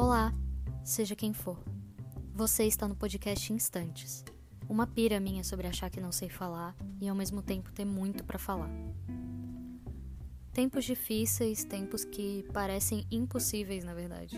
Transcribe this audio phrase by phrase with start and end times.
[0.00, 0.32] Olá,
[0.84, 1.58] seja quem for.
[2.32, 4.24] Você está no podcast Instantes.
[4.68, 8.22] Uma pira minha sobre achar que não sei falar e ao mesmo tempo ter muito
[8.22, 8.70] para falar.
[10.52, 14.36] Tempos difíceis, tempos que parecem impossíveis, na verdade.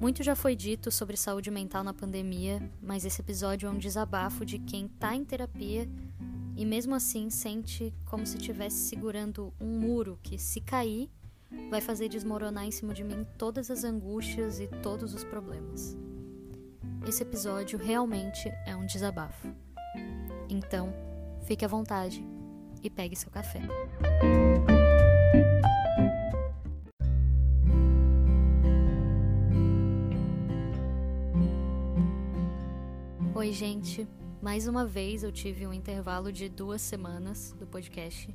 [0.00, 4.46] Muito já foi dito sobre saúde mental na pandemia, mas esse episódio é um desabafo
[4.46, 5.86] de quem está em terapia
[6.56, 11.10] e mesmo assim sente como se estivesse segurando um muro que, se cair,
[11.70, 15.96] vai fazer desmoronar em cima de mim todas as angústias e todos os problemas.
[17.06, 19.48] Esse episódio realmente é um desabafo.
[20.48, 20.92] Então,
[21.46, 22.24] fique à vontade
[22.82, 23.60] e pegue seu café.
[33.34, 34.08] Oi, gente.
[34.40, 38.34] Mais uma vez eu tive um intervalo de duas semanas do podcast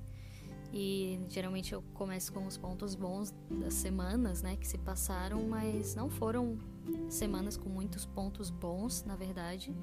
[0.72, 5.96] e geralmente eu começo com os pontos bons das semanas, né, que se passaram, mas
[5.96, 6.58] não foram
[7.10, 9.76] semanas com muitos pontos bons, na verdade.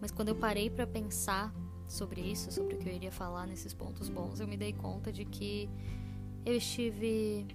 [0.00, 1.54] Mas quando eu parei para pensar
[1.86, 5.12] sobre isso, sobre o que eu iria falar nesses pontos bons, eu me dei conta
[5.12, 5.68] de que
[6.44, 7.46] eu estive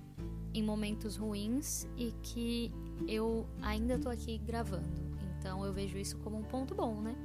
[0.54, 2.72] em momentos ruins e que
[3.08, 5.02] eu ainda tô aqui gravando.
[5.40, 7.16] Então eu vejo isso como um ponto bom, né?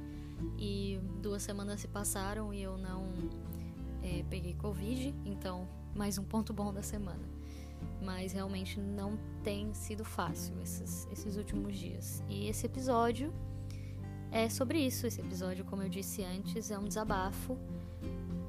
[0.57, 3.03] E duas semanas se passaram e eu não
[4.09, 7.27] é, peguei Covid, então mais um ponto bom da semana.
[8.01, 12.23] Mas realmente não tem sido fácil esses, esses últimos dias.
[12.27, 13.33] E esse episódio
[14.31, 15.05] é sobre isso.
[15.05, 17.57] Esse episódio, como eu disse antes, é um desabafo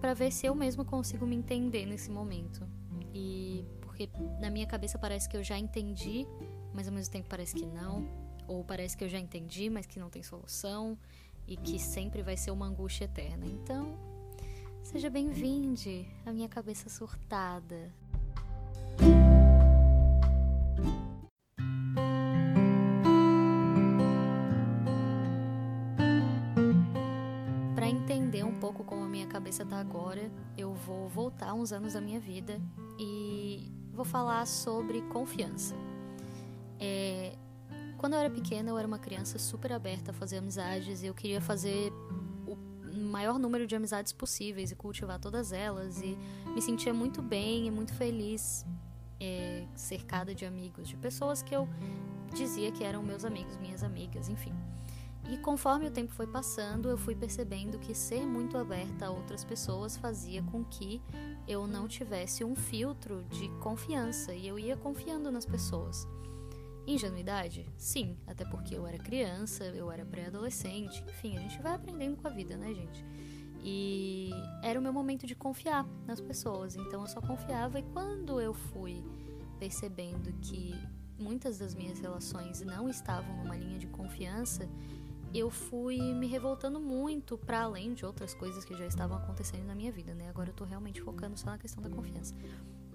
[0.01, 2.67] para ver se eu mesmo consigo me entender nesse momento.
[3.13, 4.09] E porque
[4.41, 6.27] na minha cabeça parece que eu já entendi,
[6.73, 8.09] mas ao mesmo tempo parece que não.
[8.49, 10.99] Ou parece que eu já entendi, mas que não tem solução
[11.47, 13.47] e que sempre vai ser uma angústia eterna.
[13.47, 14.10] Então,
[14.83, 17.93] Seja bem-vindo à minha cabeça surtada.
[27.75, 31.93] Para entender um pouco como a minha cabeça tá agora, eu vou voltar uns anos
[31.93, 32.61] da minha vida
[32.99, 35.75] e vou falar sobre confiança.
[36.81, 37.37] É,
[37.97, 41.15] quando eu era pequena, eu era uma criança super aberta a fazer amizades e eu
[41.15, 41.93] queria fazer
[43.11, 46.01] maior número de amizades possíveis e cultivar todas elas.
[46.01, 46.17] E
[46.47, 48.65] me sentia muito bem e muito feliz
[49.21, 51.69] é, cercada de amigos, de pessoas que eu
[52.35, 54.55] dizia que eram meus amigos, minhas amigas, enfim.
[55.29, 59.45] E conforme o tempo foi passando, eu fui percebendo que ser muito aberta a outras
[59.45, 61.01] pessoas fazia com que
[61.47, 66.09] eu não tivesse um filtro de confiança e eu ia confiando nas pessoas.
[66.87, 67.67] Ingenuidade?
[67.77, 72.27] Sim, até porque eu era criança, eu era pré-adolescente, enfim, a gente vai aprendendo com
[72.27, 73.05] a vida, né, gente?
[73.63, 74.31] E
[74.63, 78.55] era o meu momento de confiar nas pessoas, então eu só confiava e quando eu
[78.55, 79.05] fui
[79.59, 80.75] percebendo que
[81.19, 84.67] muitas das minhas relações não estavam numa linha de confiança,
[85.35, 89.75] eu fui me revoltando muito para além de outras coisas que já estavam acontecendo na
[89.75, 90.29] minha vida, né?
[90.29, 92.35] Agora eu tô realmente focando só na questão da confiança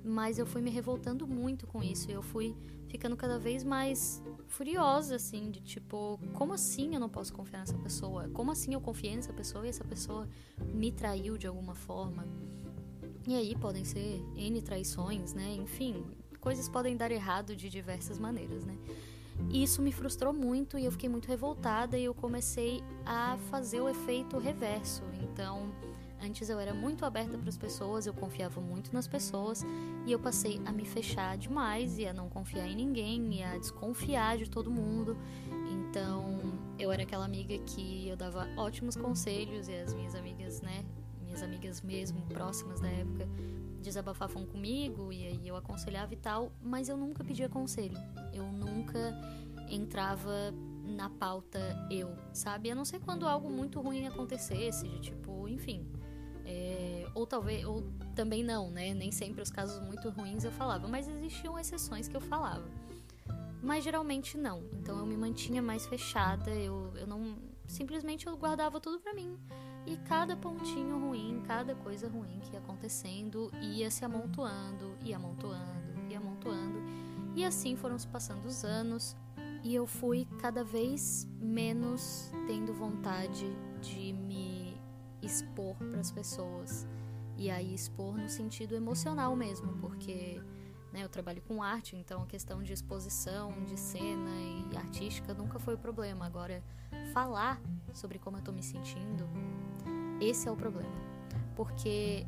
[0.05, 2.09] mas eu fui me revoltando muito com isso.
[2.11, 2.55] Eu fui
[2.88, 7.77] ficando cada vez mais furiosa, assim, de tipo, como assim eu não posso confiar nessa
[7.77, 8.29] pessoa?
[8.29, 10.29] Como assim eu confiei nessa pessoa e essa pessoa
[10.73, 12.25] me traiu de alguma forma?
[13.27, 15.55] E aí podem ser N traições, né?
[15.55, 16.05] Enfim,
[16.39, 18.77] coisas podem dar errado de diversas maneiras, né?
[19.49, 23.81] E isso me frustrou muito e eu fiquei muito revoltada e eu comecei a fazer
[23.81, 25.03] o efeito reverso.
[25.23, 25.73] Então,
[26.25, 29.63] Antes eu era muito aberta para as pessoas, eu confiava muito nas pessoas
[30.07, 33.55] e eu passei a me fechar demais e a não confiar em ninguém e a
[33.59, 35.15] desconfiar de todo mundo.
[35.71, 36.39] Então
[36.79, 40.83] eu era aquela amiga que eu dava ótimos conselhos e as minhas amigas, né,
[41.21, 43.27] minhas amigas mesmo próximas da época
[43.83, 47.97] desabafavam comigo e aí eu aconselhava e tal, mas eu nunca pedia conselho.
[48.33, 49.13] Eu nunca
[49.69, 50.51] entrava
[50.83, 51.59] na pauta
[51.91, 52.71] eu, sabe?
[52.71, 55.85] A não ser quando algo muito ruim acontecesse, de tipo, enfim,
[57.15, 57.83] ou talvez, ou
[58.13, 58.93] também não, né?
[58.93, 62.69] Nem sempre os casos muito ruins eu falava, mas existiam exceções que eu falava.
[63.63, 64.63] Mas geralmente não.
[64.73, 67.37] Então eu me mantinha mais fechada, eu, eu não.
[67.66, 69.40] Simplesmente eu guardava tudo pra mim.
[69.87, 76.09] E cada pontinho ruim, cada coisa ruim que ia acontecendo ia se amontoando, ia amontoando,
[76.09, 76.79] ia amontoando.
[77.35, 79.16] E assim foram se passando os anos
[79.63, 83.45] e eu fui cada vez menos tendo vontade
[83.81, 84.79] de me
[85.22, 86.87] expor para as pessoas.
[87.37, 90.41] E aí expor no sentido emocional mesmo, porque
[90.91, 94.32] né, eu trabalho com arte, então a questão de exposição, de cena
[94.72, 96.26] e artística nunca foi o problema.
[96.26, 96.64] Agora,
[97.14, 97.61] falar
[97.93, 99.28] sobre como eu estou me sentindo,
[100.22, 100.96] esse é o problema.
[101.55, 102.26] Porque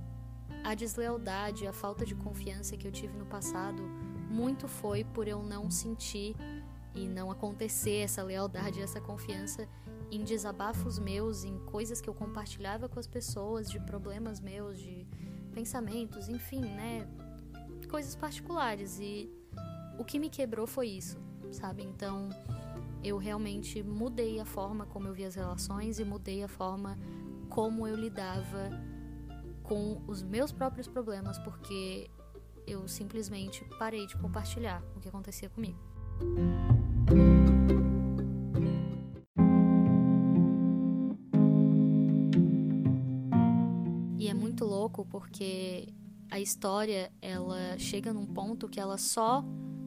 [0.64, 3.82] a deslealdade, a falta de confiança que eu tive no passado,
[4.30, 6.36] muito foi por eu não sentir
[6.94, 9.68] e não acontecer essa lealdade, essa confiança
[10.12, 15.08] em desabafos meus, em coisas que eu compartilhava com as pessoas, de problemas meus, de
[15.52, 17.08] pensamentos, enfim, né?
[17.90, 19.00] Coisas particulares.
[19.00, 19.30] E
[19.98, 21.18] o que me quebrou foi isso,
[21.52, 21.84] sabe?
[21.84, 22.30] Então
[23.04, 26.98] eu realmente mudei a forma como eu via as relações e mudei a forma
[27.50, 28.70] como eu lidava
[29.64, 32.10] com os meus próprios problemas, porque
[32.66, 35.80] eu simplesmente parei de compartilhar o que acontecia comigo.
[44.98, 45.94] Louco porque
[46.30, 49.44] a história ela chega num ponto que ela só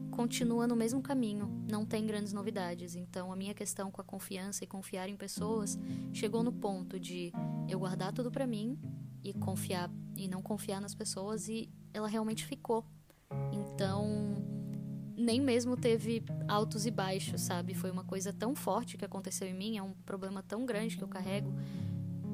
[0.09, 2.95] continua no mesmo caminho, não tem grandes novidades.
[2.95, 5.77] Então, a minha questão com a confiança e confiar em pessoas
[6.13, 7.31] chegou no ponto de
[7.67, 8.77] eu guardar tudo para mim
[9.23, 12.85] e confiar e não confiar nas pessoas e ela realmente ficou.
[13.51, 14.35] Então,
[15.15, 17.73] nem mesmo teve altos e baixos, sabe?
[17.73, 21.03] Foi uma coisa tão forte que aconteceu em mim, é um problema tão grande que
[21.03, 21.53] eu carrego.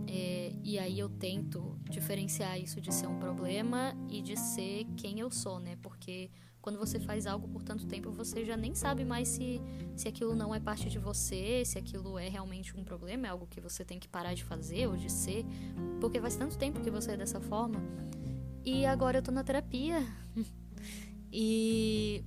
[0.07, 5.19] É, e aí eu tento diferenciar isso de ser um problema e de ser quem
[5.19, 5.77] eu sou, né?
[5.81, 6.31] Porque
[6.62, 9.62] quando você faz algo por tanto tempo, você já nem sabe mais se,
[9.95, 13.48] se aquilo não é parte de você, se aquilo é realmente um problema, é algo
[13.48, 15.45] que você tem que parar de fazer ou de ser,
[16.00, 17.81] porque faz tanto tempo que você é dessa forma.
[18.65, 20.06] E agora eu tô na terapia.
[21.31, 22.24] e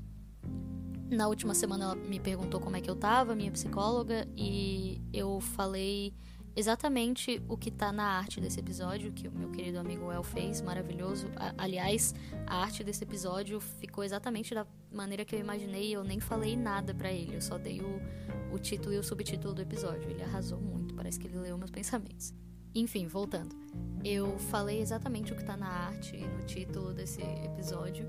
[1.11, 5.41] na última semana ela me perguntou como é que eu tava, minha psicóloga, e eu
[5.41, 6.15] falei
[6.55, 10.61] exatamente o que tá na arte desse episódio, que o meu querido amigo El fez,
[10.61, 11.27] maravilhoso.
[11.57, 12.15] aliás,
[12.47, 16.95] a arte desse episódio ficou exatamente da maneira que eu imaginei, eu nem falei nada
[16.95, 20.11] para ele, eu só dei o, o título e o subtítulo do episódio.
[20.11, 22.35] Ele arrasou muito, parece que ele leu meus pensamentos.
[22.75, 23.57] Enfim, voltando.
[24.05, 28.07] Eu falei exatamente o que tá na arte e no título desse episódio.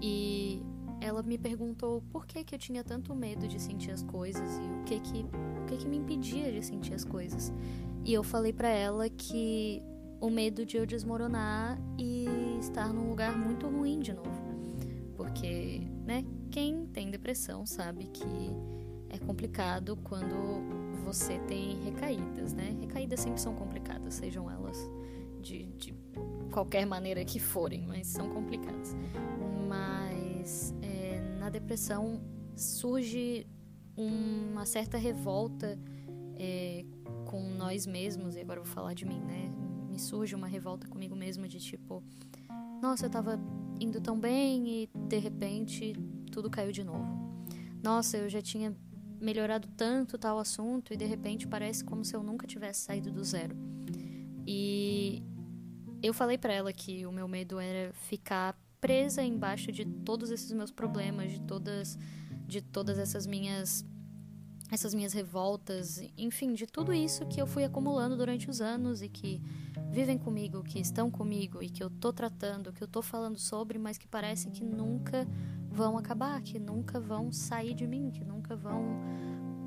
[0.00, 0.62] E
[1.00, 4.62] ela me perguntou por que, que eu tinha tanto medo de sentir as coisas e
[4.62, 5.26] o que que,
[5.62, 7.52] o que, que me impedia de sentir as coisas.
[8.04, 9.82] E eu falei para ela que
[10.20, 12.26] o medo de eu desmoronar e
[12.60, 14.48] estar num lugar muito ruim de novo.
[15.16, 18.24] Porque, né, quem tem depressão sabe que
[19.10, 20.34] é complicado quando
[21.04, 22.76] você tem recaídas, né?
[22.80, 24.90] Recaídas sempre são complicadas, sejam elas
[25.40, 25.94] de, de
[26.50, 28.96] qualquer maneira que forem, mas são complicadas.
[29.68, 30.74] Mas
[31.50, 32.20] depressão
[32.56, 33.46] surge
[33.96, 35.78] uma certa revolta
[36.36, 36.84] é,
[37.26, 39.50] com nós mesmos, e agora vou falar de mim, né?
[39.90, 42.02] Me surge uma revolta comigo mesma de tipo,
[42.80, 43.38] nossa, eu tava
[43.80, 45.92] indo tão bem e de repente
[46.30, 47.06] tudo caiu de novo.
[47.82, 48.76] Nossa, eu já tinha
[49.20, 53.24] melhorado tanto tal assunto e de repente parece como se eu nunca tivesse saído do
[53.24, 53.56] zero.
[54.46, 55.22] E
[56.02, 60.52] eu falei para ela que o meu medo era ficar presa embaixo de todos esses
[60.52, 61.98] meus problemas, de todas
[62.46, 63.84] de todas essas minhas
[64.70, 69.08] essas minhas revoltas, enfim, de tudo isso que eu fui acumulando durante os anos e
[69.08, 69.40] que
[69.90, 73.78] vivem comigo, que estão comigo e que eu tô tratando, que eu tô falando sobre,
[73.78, 75.26] mas que parece que nunca
[75.70, 79.00] vão acabar, que nunca vão sair de mim, que nunca vão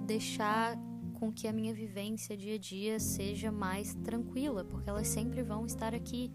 [0.05, 0.77] deixar
[1.13, 5.65] com que a minha vivência dia a dia seja mais tranquila, porque elas sempre vão
[5.65, 6.31] estar aqui.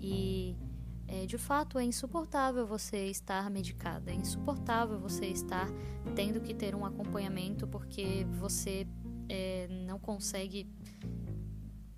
[0.00, 0.56] E
[1.08, 5.66] é, de fato, é insuportável você estar medicada, é insuportável você estar
[6.14, 8.86] tendo que ter um acompanhamento porque você
[9.26, 10.68] é, não consegue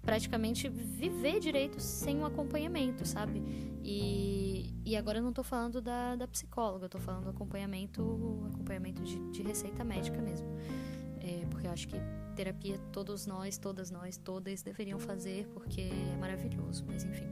[0.00, 3.42] praticamente viver direito sem um acompanhamento, sabe?
[3.82, 8.48] E, e agora eu não tô falando da, da psicóloga, eu tô falando do acompanhamento,
[8.52, 10.46] acompanhamento de, de receita médica mesmo.
[11.20, 11.96] É, porque eu acho que
[12.36, 17.28] terapia todos nós, todas nós, todas deveriam fazer porque é maravilhoso, mas enfim.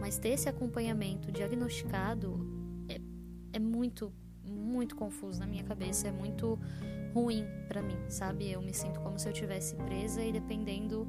[0.00, 2.38] Mas ter esse acompanhamento diagnosticado
[2.88, 3.00] é,
[3.52, 4.12] é muito,
[4.44, 6.58] muito confuso na minha cabeça, é muito
[7.14, 8.50] ruim para mim, sabe?
[8.50, 11.06] Eu me sinto como se eu tivesse presa e dependendo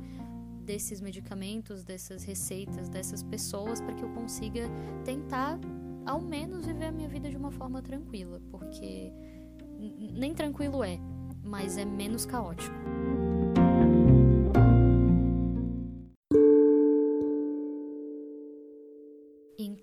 [0.64, 4.70] desses medicamentos, dessas receitas, dessas pessoas para que eu consiga
[5.04, 5.60] tentar
[6.06, 9.12] ao menos viver a minha vida de uma forma tranquila, porque
[9.80, 11.00] nem tranquilo é,
[11.44, 12.76] mas é menos caótico.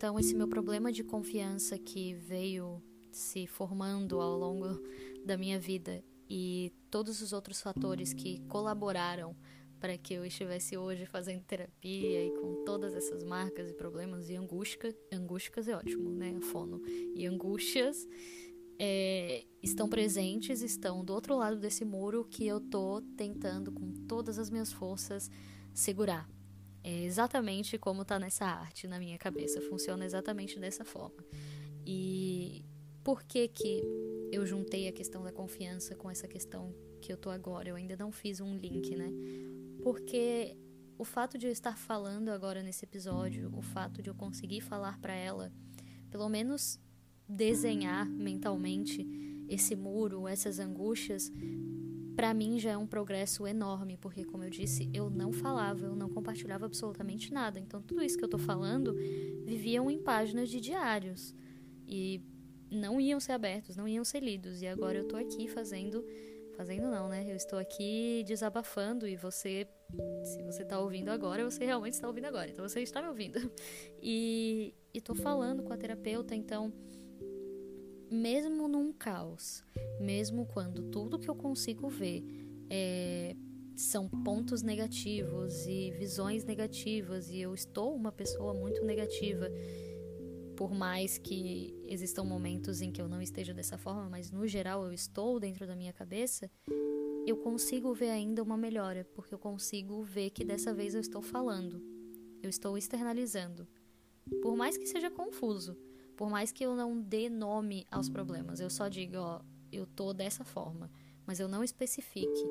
[0.06, 4.80] Então, esse meu problema de confiança que veio se formando ao longo
[5.24, 9.34] da minha vida e todos os outros fatores que colaboraram
[9.80, 14.36] para que eu estivesse hoje fazendo terapia e com todas essas marcas e problemas e
[14.36, 16.38] angústia, angústias é ótimo, né?
[16.40, 18.06] Fono e angústias
[18.78, 24.38] é, estão presentes, estão do outro lado desse muro que eu tô tentando com todas
[24.38, 25.28] as minhas forças
[25.74, 26.35] segurar.
[26.86, 31.24] É exatamente como está nessa arte na minha cabeça, funciona exatamente dessa forma.
[31.84, 32.64] E
[33.02, 33.82] por que que
[34.30, 37.68] eu juntei a questão da confiança com essa questão que eu tô agora.
[37.68, 39.08] Eu ainda não fiz um link, né?
[39.82, 40.56] Porque
[40.98, 44.98] o fato de eu estar falando agora nesse episódio, o fato de eu conseguir falar
[44.98, 45.52] para ela,
[46.10, 46.80] pelo menos
[47.28, 49.06] desenhar mentalmente
[49.48, 51.30] esse muro, essas angústias,
[52.16, 55.94] para mim já é um progresso enorme, porque como eu disse, eu não falava, eu
[55.94, 57.60] não compartilhava absolutamente nada.
[57.60, 58.94] Então tudo isso que eu tô falando
[59.44, 61.34] viviam em páginas de diários
[61.86, 62.22] e
[62.70, 64.62] não iam ser abertos, não iam ser lidos.
[64.62, 66.02] E agora eu tô aqui fazendo
[66.56, 67.26] fazendo não, né?
[67.28, 69.68] Eu estou aqui desabafando e você
[70.24, 72.50] se você está ouvindo agora, você realmente está ouvindo agora.
[72.50, 73.38] Então você está me ouvindo.
[74.02, 76.72] E estou falando com a terapeuta, então
[78.10, 79.64] mesmo num caos,
[80.00, 82.24] mesmo quando tudo que eu consigo ver
[82.70, 83.34] é,
[83.74, 89.50] são pontos negativos e visões negativas, e eu estou uma pessoa muito negativa,
[90.56, 94.84] por mais que existam momentos em que eu não esteja dessa forma, mas no geral
[94.84, 96.50] eu estou dentro da minha cabeça,
[97.26, 101.20] eu consigo ver ainda uma melhora, porque eu consigo ver que dessa vez eu estou
[101.20, 101.82] falando,
[102.42, 103.66] eu estou externalizando.
[104.40, 105.76] Por mais que seja confuso,
[106.16, 110.12] por mais que eu não dê nome aos problemas, eu só diga, ó, eu tô
[110.12, 110.90] dessa forma,
[111.26, 112.44] mas eu não especifique.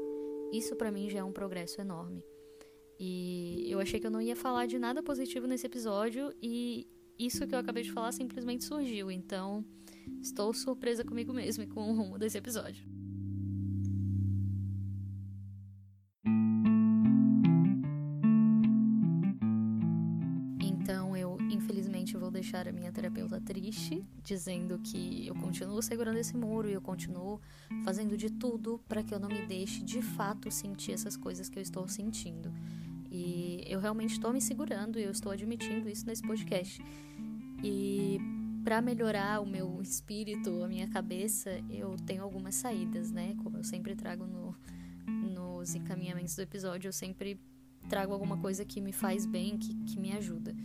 [0.54, 2.24] Isso para mim já é um progresso enorme.
[3.00, 6.88] E eu achei que eu não ia falar de nada positivo nesse episódio e
[7.20, 9.12] isso que eu acabei de falar simplesmente surgiu.
[9.12, 9.66] Então,
[10.22, 13.05] estou surpresa comigo mesma e com o rumo desse episódio.
[22.32, 27.40] Deixar a minha terapeuta triste, dizendo que eu continuo segurando esse muro e eu continuo
[27.84, 31.58] fazendo de tudo para que eu não me deixe de fato sentir essas coisas que
[31.58, 32.52] eu estou sentindo.
[33.12, 36.84] E eu realmente estou me segurando e eu estou admitindo isso nesse podcast.
[37.64, 38.20] E
[38.64, 43.36] para melhorar o meu espírito, a minha cabeça, eu tenho algumas saídas, né?
[43.44, 44.56] Como eu sempre trago no,
[45.08, 47.40] nos encaminhamentos do episódio, eu sempre
[47.88, 50.56] trago alguma coisa que me faz bem, que, que me ajuda.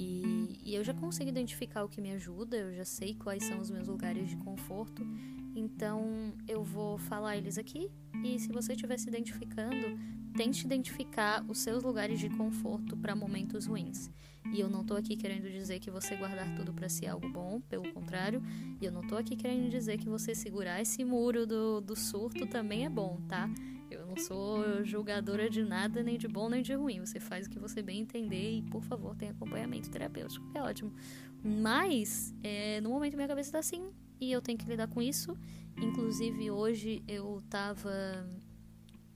[0.00, 3.60] E, e eu já consigo identificar o que me ajuda, eu já sei quais são
[3.60, 5.06] os meus lugares de conforto,
[5.54, 7.90] então eu vou falar eles aqui.
[8.24, 9.98] E se você estiver se identificando,
[10.34, 14.10] tente identificar os seus lugares de conforto para momentos ruins.
[14.54, 17.28] E eu não tô aqui querendo dizer que você guardar tudo para si é algo
[17.28, 18.42] bom, pelo contrário.
[18.80, 22.46] E eu não tô aqui querendo dizer que você segurar esse muro do, do surto
[22.46, 23.50] também é bom, tá?
[23.90, 27.00] Eu não sou julgadora de nada, nem de bom nem de ruim.
[27.00, 30.92] Você faz o que você bem entender e, por favor, tenha acompanhamento terapêutico, é ótimo.
[31.42, 35.36] Mas, é, no momento minha cabeça tá assim e eu tenho que lidar com isso.
[35.76, 37.90] Inclusive, hoje eu tava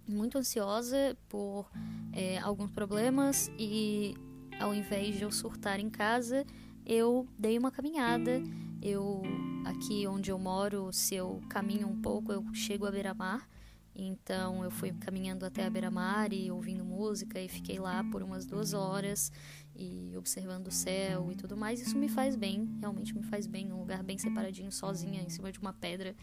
[0.09, 1.71] muito ansiosa por
[2.13, 4.15] é, alguns problemas e,
[4.59, 6.45] ao invés de eu surtar em casa,
[6.87, 8.43] eu dei uma caminhada.
[8.83, 9.23] Eu,
[9.65, 13.49] aqui onde eu moro, se eu caminho um pouco, eu chego à beira-mar.
[13.95, 18.45] Então eu fui caminhando até a beira-mar e ouvindo música e fiquei lá por umas
[18.45, 19.31] duas horas
[19.77, 21.81] e observando o céu e tudo mais.
[21.81, 23.73] Isso me faz bem, realmente me faz bem.
[23.73, 26.15] Um lugar bem separadinho, sozinha, em cima de uma pedra.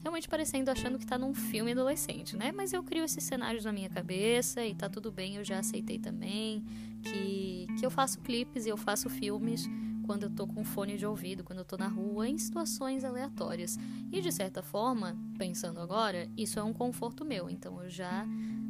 [0.00, 2.52] Realmente parecendo, achando que tá num filme adolescente, né?
[2.52, 5.36] Mas eu crio esses cenários na minha cabeça e tá tudo bem.
[5.36, 6.64] Eu já aceitei também
[7.02, 9.68] que, que eu faço clipes e eu faço filmes
[10.08, 13.78] quando eu tô com fone de ouvido, quando eu tô na rua, em situações aleatórias.
[14.10, 18.24] E de certa forma, pensando agora, isso é um conforto meu, então eu já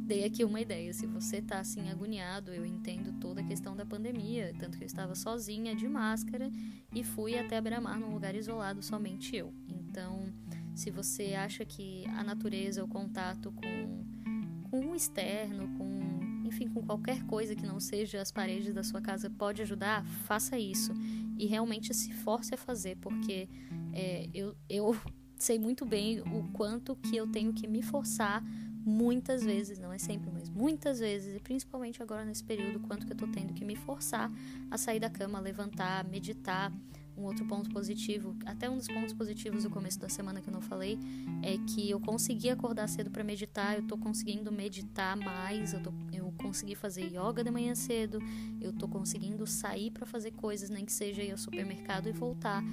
[0.05, 0.91] dei aqui uma ideia.
[0.91, 4.85] Se você tá assim agoniado, eu entendo toda a questão da pandemia, tanto que eu
[4.85, 6.51] estava sozinha de máscara
[6.93, 9.53] e fui até beira-mar num lugar isolado, somente eu.
[9.69, 10.33] Então,
[10.75, 16.08] se você acha que a natureza, o contato com, com o externo, com
[16.49, 20.57] enfim, com qualquer coisa que não seja as paredes da sua casa pode ajudar, faça
[20.57, 20.91] isso.
[21.37, 23.47] E realmente se force a fazer, porque
[23.93, 24.95] é, eu, eu
[25.37, 28.43] sei muito bem o quanto que eu tenho que me forçar
[28.85, 33.13] muitas vezes, não é sempre, mas muitas vezes, e principalmente agora nesse período, quanto que
[33.13, 34.31] eu tô tendo que me forçar
[34.71, 36.71] a sair da cama, levantar, meditar,
[37.19, 40.53] um outro ponto positivo, até um dos pontos positivos do começo da semana que eu
[40.53, 40.97] não falei,
[41.43, 45.91] é que eu consegui acordar cedo para meditar, eu tô conseguindo meditar mais, eu, tô,
[46.13, 48.19] eu consegui fazer yoga de manhã cedo,
[48.61, 52.63] eu tô conseguindo sair para fazer coisas, nem que seja ir ao supermercado e voltar.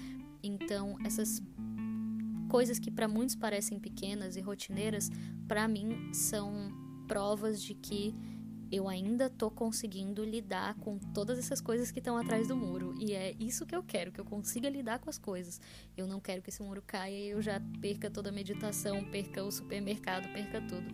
[0.42, 1.42] Então, essas
[2.48, 5.10] coisas que para muitos parecem pequenas e rotineiras,
[5.48, 6.72] para mim são
[7.08, 8.14] provas de que
[8.70, 12.94] eu ainda tô conseguindo lidar com todas essas coisas que estão atrás do muro.
[12.98, 15.60] E é isso que eu quero, que eu consiga lidar com as coisas.
[15.96, 19.42] Eu não quero que esse muro caia e eu já perca toda a meditação, perca
[19.44, 20.86] o supermercado, perca tudo.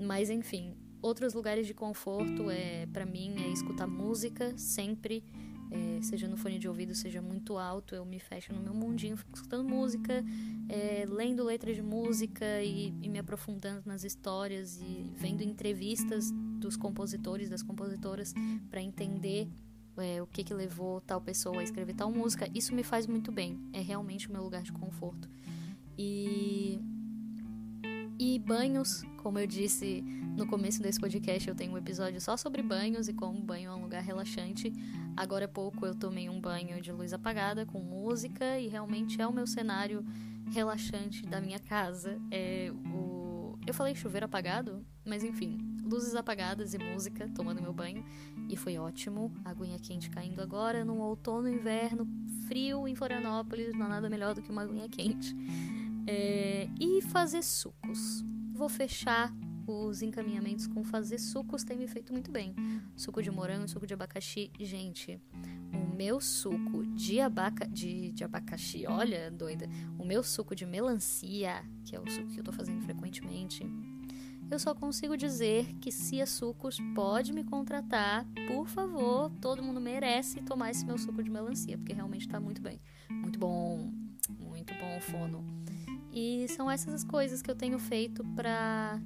[0.00, 5.24] Mas enfim, outros lugares de conforto é para mim é escutar música sempre
[5.70, 9.16] é, seja no fone de ouvido, seja muito alto, eu me fecho no meu mundinho,
[9.16, 10.24] fico escutando música,
[10.68, 16.76] é, lendo letras de música e, e me aprofundando nas histórias e vendo entrevistas dos
[16.76, 18.34] compositores, das compositoras,
[18.70, 19.48] para entender
[19.96, 22.48] é, o que, que levou tal pessoa a escrever tal música.
[22.54, 25.28] Isso me faz muito bem, é realmente o meu lugar de conforto.
[25.96, 26.80] E
[28.20, 30.02] e banhos, como eu disse
[30.36, 33.74] no começo desse podcast, eu tenho um episódio só sobre banhos e como banho é
[33.74, 34.72] um lugar relaxante.
[35.16, 39.26] Agora há pouco eu tomei um banho de luz apagada com música e realmente é
[39.26, 40.04] o meu cenário
[40.50, 42.20] relaxante da minha casa.
[42.28, 45.58] É o eu falei chuveiro apagado, mas enfim,
[45.88, 48.04] luzes apagadas e música tomando meu banho
[48.48, 49.32] e foi ótimo.
[49.44, 52.06] Aguinha quente caindo agora no outono, inverno,
[52.46, 55.34] frio em Florianópolis, não há nada melhor do que uma aguinha quente.
[56.06, 58.24] É, e fazer sucos.
[58.54, 59.32] Vou fechar
[59.66, 62.54] os encaminhamentos com fazer sucos tem me feito muito bem.
[62.96, 64.50] Suco de morango, suco de abacaxi.
[64.58, 65.20] Gente,
[65.72, 69.68] o meu suco de, abaca, de, de abacaxi, olha, doida.
[69.98, 73.64] O meu suco de melancia, que é o suco que eu tô fazendo frequentemente.
[74.50, 79.30] Eu só consigo dizer que Cia Sucos pode me contratar, por favor.
[79.42, 82.80] Todo mundo merece tomar esse meu suco de melancia, porque realmente tá muito bem.
[83.10, 83.92] Muito bom,
[84.40, 85.44] muito bom o fono.
[86.10, 88.98] E são essas as coisas que eu tenho feito para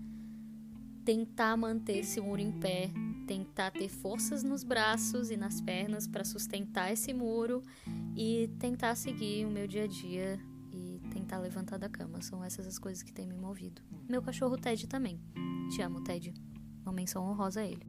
[1.04, 2.88] tentar manter esse muro em pé,
[3.26, 7.62] tentar ter forças nos braços e nas pernas para sustentar esse muro
[8.16, 10.40] e tentar seguir o meu dia a dia
[11.12, 12.22] tentar levantar da cama.
[12.22, 13.82] São essas as coisas que têm me movido.
[14.08, 15.20] Meu cachorro Ted também.
[15.70, 16.32] Te amo, Ted.
[16.82, 17.86] Uma menção honrosa a ele.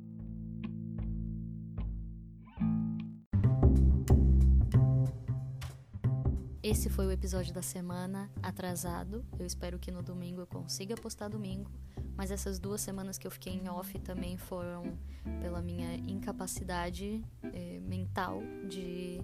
[6.62, 9.25] Esse foi o episódio da semana atrasado.
[9.38, 11.72] Eu espero que no domingo eu consiga postar domingo.
[12.15, 14.98] Mas essas duas semanas que eu fiquei em off também foram
[15.42, 19.20] pela minha incapacidade eh, mental de,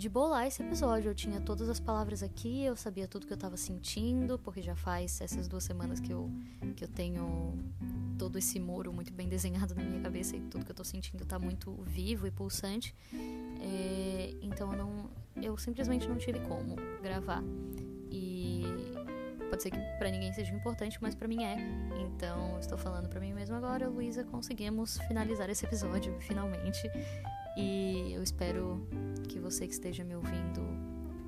[0.00, 1.10] de bolar esse episódio.
[1.10, 4.74] Eu tinha todas as palavras aqui, eu sabia tudo que eu tava sentindo, porque já
[4.74, 6.30] faz essas duas semanas que eu,
[6.74, 7.52] que eu tenho
[8.18, 11.24] todo esse muro muito bem desenhado na minha cabeça e tudo que eu tô sentindo
[11.26, 12.94] tá muito vivo e pulsante.
[13.60, 17.44] É, então eu, não, eu simplesmente não tive como gravar.
[18.10, 18.64] E
[19.50, 21.58] pode ser que para ninguém seja importante, mas para mim é.
[22.00, 26.90] Então estou falando para mim mesmo agora, Luísa, conseguimos finalizar esse episódio finalmente.
[27.56, 28.86] E eu espero
[29.50, 30.60] você que esteja me ouvindo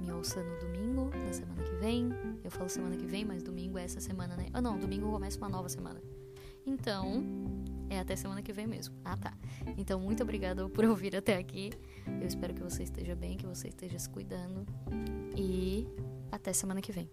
[0.01, 2.11] me ouça no domingo da semana que vem.
[2.43, 4.47] Eu falo semana que vem, mas domingo é essa semana, né?
[4.53, 6.01] Ah, não, domingo começa uma nova semana.
[6.65, 7.25] Então,
[7.89, 8.95] é até semana que vem mesmo.
[9.05, 9.33] Ah, tá.
[9.77, 11.71] Então, muito obrigada por ouvir até aqui.
[12.21, 14.65] Eu espero que você esteja bem, que você esteja se cuidando.
[15.37, 15.87] E
[16.31, 17.11] até semana que vem.